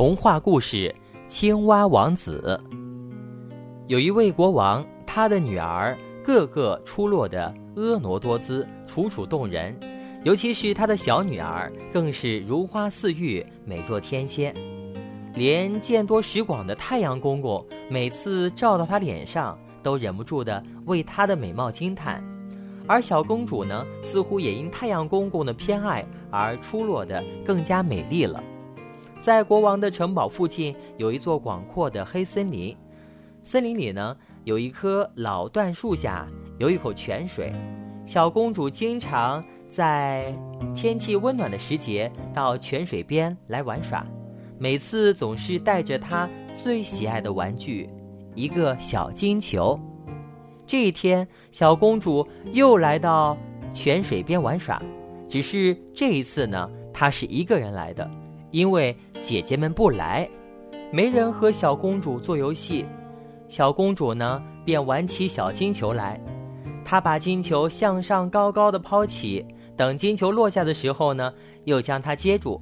[0.00, 0.88] 童话故事
[1.26, 2.58] 《青蛙王子》。
[3.86, 9.78] 有一位国王，他的女儿个个出落的婀娜多姿、楚楚动人，
[10.24, 14.54] 尤其是他的小女儿，更是如花似玉、美若天仙。
[15.34, 22.24] 连见多识广的太阳公公，每次照到她脸上，都忍不住的为她的美貌惊叹。
[22.86, 28.42] 而小公主呢，似乎也因太阳公公的偏爱而出落的更加美丽了。
[29.20, 32.74] 在国王的城堡附近有一座广阔的黑森林，
[33.42, 36.26] 森林里呢有一棵老椴树下
[36.58, 37.52] 有一口泉水，
[38.06, 40.34] 小公主经常在
[40.74, 44.06] 天气温暖的时节到泉水边来玩耍，
[44.58, 46.26] 每次总是带着她
[46.64, 47.90] 最喜爱的玩具——
[48.34, 49.78] 一个小金球。
[50.66, 53.36] 这一天，小公主又来到
[53.74, 54.80] 泉水边玩耍，
[55.28, 58.10] 只是这一次呢，她是一个人来的。
[58.50, 60.28] 因为姐姐们不来，
[60.92, 62.84] 没人和小公主做游戏，
[63.48, 66.20] 小公主呢便玩起小金球来。
[66.84, 69.44] 她把金球向上高高的抛起，
[69.76, 71.32] 等金球落下的时候呢，
[71.64, 72.60] 又将它接住。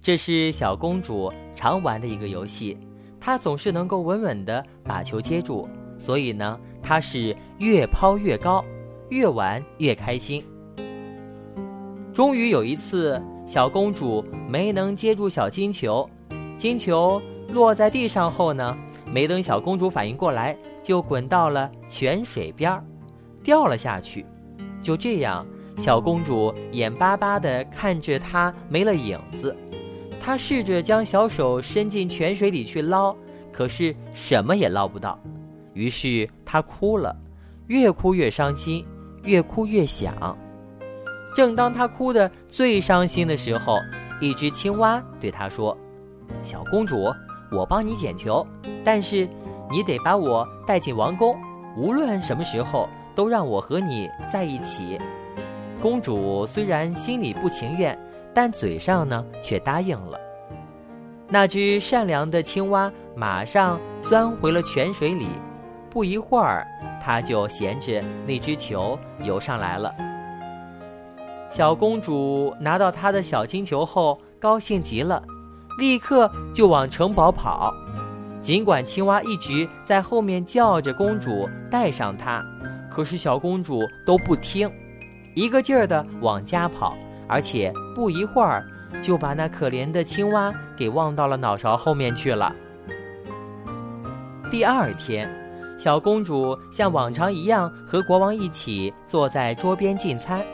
[0.00, 2.78] 这是小公主常玩的一个游戏，
[3.18, 5.68] 她总是能够稳稳地把球接住，
[5.98, 8.64] 所以呢，她是越抛越高，
[9.08, 10.44] 越玩越开心。
[12.14, 13.20] 终于有一次。
[13.46, 16.08] 小公主没能接住小金球，
[16.58, 22.84] 金球落在地上后呢，没等小公主反应过来，就滚到了泉水边儿，
[23.44, 24.26] 掉了下去。
[24.82, 29.56] 就这样，小公主眼巴巴地看着它没了影子。
[30.20, 33.14] 她试着将小手伸进泉水里去捞，
[33.52, 35.16] 可是什么也捞不到。
[35.72, 37.16] 于是她哭了，
[37.68, 38.84] 越哭越伤心，
[39.22, 40.36] 越哭越想。
[41.36, 43.76] 正当他哭得最伤心的时候，
[44.22, 45.76] 一只青蛙对他说
[46.42, 47.12] ：“小公主，
[47.52, 48.46] 我帮你捡球，
[48.82, 49.28] 但是
[49.70, 51.38] 你得把我带进王宫，
[51.76, 54.98] 无论什么时候都让我和你在一起。”
[55.82, 57.98] 公主虽然心里不情愿，
[58.32, 60.18] 但嘴上呢却答应了。
[61.28, 65.28] 那只善良的青蛙马上钻回了泉水里，
[65.90, 66.66] 不一会儿，
[67.04, 69.94] 它就衔着那只球游上来了。
[71.56, 75.22] 小公主拿到她的小金球后，高兴极了，
[75.78, 77.72] 立刻就往城堡跑。
[78.42, 82.44] 尽管青蛙一直在后面叫着公主带上它，
[82.90, 84.70] 可是小公主都不听，
[85.34, 86.94] 一个劲儿的往家跑，
[87.26, 88.62] 而且不一会儿
[89.00, 92.54] 就把那可怜的青蛙给忘到了脑勺后面去了。
[94.50, 95.26] 第二天，
[95.78, 100.44] 小公主像往常一样和国王一起坐在桌边进餐。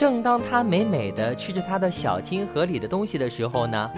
[0.00, 3.90] 正当他美美的吃着他的小金盒里的东西的时候呢，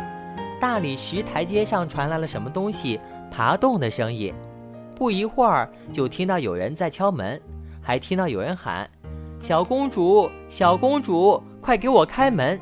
[0.61, 2.99] 大理石台阶上传来了什么东西
[3.31, 4.35] 爬动的声音。
[4.97, 7.41] 不一会儿，就听到有人在敲门，
[7.81, 8.91] 还听到有人喊
[9.39, 12.59] ：“小公主，小公主，快给我开门！”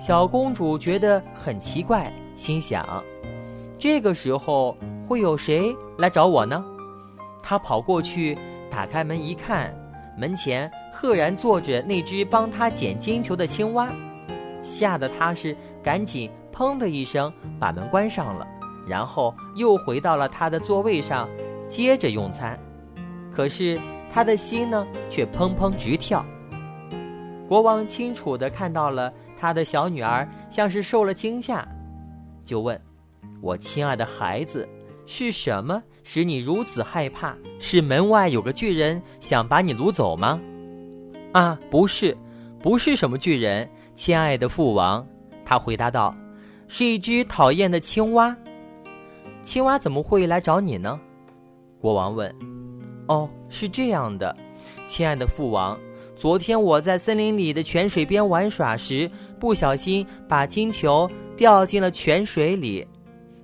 [0.00, 2.82] 小公主觉得很奇怪，心想
[3.78, 4.74] ：“这个时候
[5.06, 6.64] 会有谁来找我呢？”
[7.44, 8.34] 她跑过去，
[8.70, 9.70] 打开门一看，
[10.16, 10.72] 门前。
[10.92, 13.88] 赫然坐着那只帮他捡金球的青蛙，
[14.62, 18.46] 吓得他是赶紧“砰”的一声把门关上了，
[18.86, 21.28] 然后又回到了他的座位上，
[21.66, 22.56] 接着用餐。
[23.34, 23.76] 可是
[24.12, 26.24] 他的心呢，却砰砰直跳。
[27.48, 31.66] 国王清楚地看到了他的小女儿像是受了惊吓，
[32.44, 32.80] 就问
[33.40, 34.68] ：“我亲爱的孩子，
[35.06, 37.34] 是什么使你如此害怕？
[37.58, 40.38] 是门外有个巨人想把你掳走吗？”
[41.32, 42.14] 啊，不是，
[42.60, 43.66] 不是什么巨人，
[43.96, 45.06] 亲爱的父王，
[45.46, 46.14] 他回答道
[46.68, 48.36] ：“是一只讨厌的青蛙。”
[49.42, 51.00] 青蛙怎么会来找你呢？
[51.80, 52.30] 国王问。
[53.08, 54.36] “哦，是这样的，
[54.88, 55.78] 亲爱的父王，
[56.14, 59.10] 昨天我在森林里的泉水边玩耍时，
[59.40, 62.86] 不小心把金球掉进了泉水里。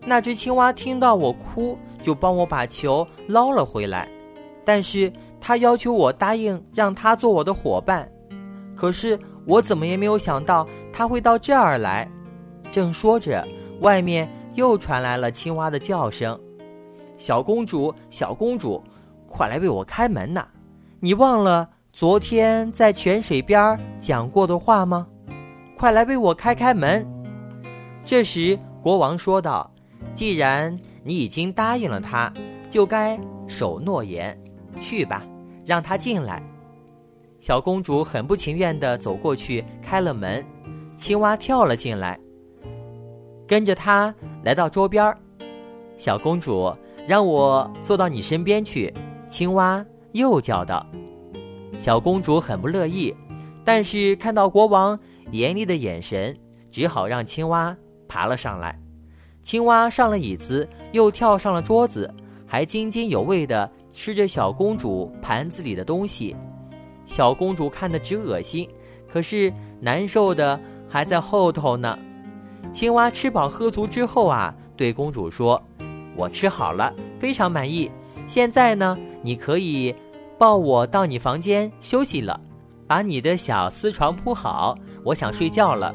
[0.05, 4.07] 那只青蛙听到我哭，就帮我把球捞了回来，
[4.63, 5.11] 但是。”
[5.41, 8.11] 他要求我答应让他做我的伙伴，
[8.77, 12.09] 可是我怎么也没有想到他会到这儿来。
[12.71, 13.47] 正说着，
[13.81, 16.39] 外面又传来了青蛙的叫声
[17.17, 18.83] ：“小公主，小公主，
[19.27, 20.47] 快来为我开门呐！
[21.01, 25.07] 你忘了昨天在泉水边讲过的话吗？
[25.77, 27.07] 快来为我开开门！”
[28.05, 29.71] 这时，国王说道
[30.15, 32.33] ：“既然你已经答应了他，
[32.69, 34.39] 就该守诺言。”
[34.81, 35.23] 去吧，
[35.65, 36.43] 让他进来。
[37.41, 40.45] 小公主很不情愿地走过去，开了门。
[40.97, 42.19] 青蛙跳了进来，
[43.47, 45.15] 跟着他来到桌边。
[45.97, 46.75] 小公主，
[47.07, 48.93] 让我坐到你身边去。
[49.29, 50.85] 青蛙又叫道。
[51.79, 53.15] 小公主很不乐意，
[53.65, 54.99] 但是看到国王
[55.31, 56.37] 严厉的眼神，
[56.73, 57.77] 只好让青蛙
[58.09, 58.77] 爬了上来。
[59.45, 62.13] 青蛙上了椅子，又跳上了桌子，
[62.45, 66.37] 还津津有味地吃着小公主盘子里的东西。
[67.05, 68.71] 小公主看得直恶心，
[69.09, 70.59] 可是难受的
[70.89, 71.99] 还在后头呢。
[72.73, 75.61] 青蛙吃饱喝足之后啊，对公主说
[76.15, 77.91] ：“我吃好了，非常满意。
[78.29, 79.93] 现在呢，你可以。”
[80.39, 82.41] 抱我到你房间休息了，
[82.87, 85.93] 把你的小丝床铺好，我想睡觉了。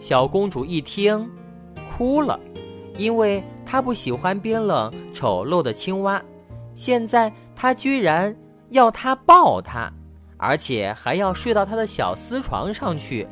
[0.00, 1.26] 小公主一听，
[1.96, 2.38] 哭了，
[2.98, 6.22] 因为她不喜欢冰冷丑陋的青蛙，
[6.74, 8.34] 现在他居然
[8.70, 9.92] 要他抱她，
[10.36, 13.26] 而且还要睡到他的小丝床上去，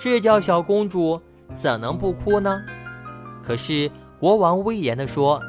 [0.00, 1.20] 这叫小公主
[1.52, 2.62] 怎能不哭呢？
[3.42, 5.40] 可是国王威严地说：“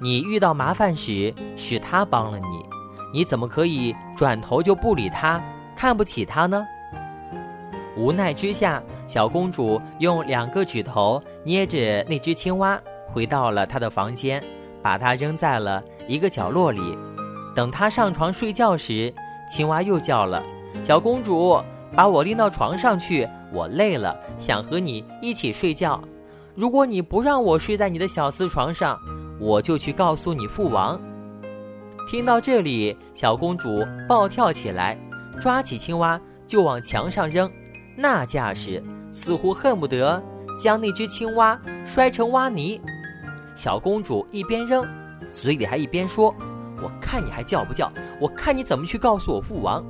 [0.00, 2.46] 你遇到麻烦时，是他帮了你。”
[3.14, 5.38] 你怎么可以转头就不理他，
[5.76, 6.66] 看不起他呢？
[7.94, 14.42] 无奈之下，小公主用两个指头捏着那只青蛙，回到了她的房间，
[14.82, 16.96] 把它扔在了一个角落里。
[17.54, 19.12] 等她上床睡觉时，
[19.50, 20.42] 青蛙又叫了
[20.82, 21.62] ：“小公主，
[21.94, 26.02] 把我拎到床上去，我累了，想和你一起睡觉。
[26.54, 28.98] 如果你不让我睡在你的小丝床上，
[29.38, 31.00] 我就去告诉你父王。”
[32.10, 34.98] 听到这里，小公主暴跳起来，
[35.40, 37.50] 抓起青蛙就往墙上扔，
[37.96, 38.82] 那架势
[39.12, 40.20] 似乎恨不得
[40.58, 42.80] 将那只青蛙摔成蛙泥。
[43.54, 44.86] 小公主一边扔，
[45.30, 46.34] 嘴里还一边说
[46.82, 47.90] ：“我看你还叫不叫？
[48.20, 49.84] 我看你怎么去告诉我父王。”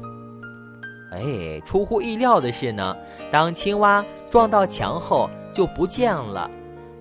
[1.12, 2.96] 哎，出乎意料的是呢，
[3.30, 6.50] 当青蛙撞到墙后就不见了，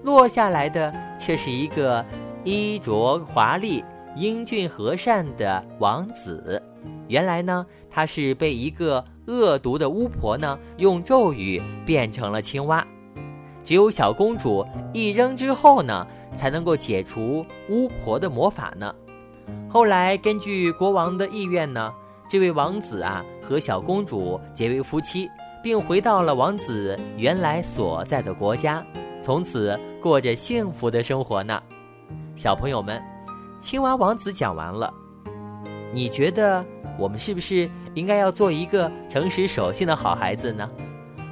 [0.03, 2.05] 落下来的却是一个
[2.43, 3.83] 衣着华丽。
[4.17, 6.61] 英俊和善的王子，
[7.07, 12.85] 原来呢，他是被一个恶毒的巫婆呢用咒语变成了青蛙。
[13.63, 16.05] 只有小公主一扔之后呢，
[16.35, 18.93] 才能够解除巫婆的魔法呢。
[19.69, 21.93] 后来根据国王的意愿呢，
[22.29, 25.29] 这位王子啊和小公主结为夫妻，
[25.63, 28.85] 并回到了王子原来所在的国家，
[29.21, 31.61] 从此过着幸福的生活呢。
[32.35, 33.01] 小朋友们。
[33.61, 34.91] 青蛙王子讲完了，
[35.93, 36.65] 你觉得
[36.97, 40.67] 我们是不是应该要做一个诚实守信的好孩子呢？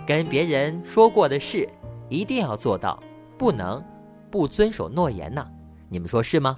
[0.05, 1.67] 跟别人说过的事
[2.09, 2.99] 一定要做到，
[3.37, 3.83] 不能
[4.29, 5.45] 不遵守诺言呢？
[5.87, 6.55] 你们说是吗？